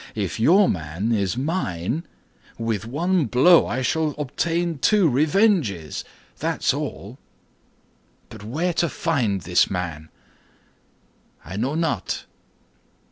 [0.15, 2.07] If your man is mine,
[2.57, 6.03] with one blow I shall obtain two revenges,
[6.39, 7.19] that's all;
[8.29, 10.09] but where to find this man?"
[11.45, 12.25] "I know not."